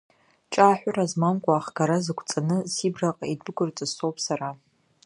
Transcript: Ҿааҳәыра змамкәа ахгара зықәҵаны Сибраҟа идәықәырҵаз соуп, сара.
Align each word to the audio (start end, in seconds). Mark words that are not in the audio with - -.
Ҿааҳәыра 0.53 1.05
змамкәа 1.11 1.53
ахгара 1.55 1.97
зықәҵаны 2.05 2.57
Сибраҟа 2.73 3.25
идәықәырҵаз 3.33 3.91
соуп, 3.97 4.15
сара. 4.25 4.49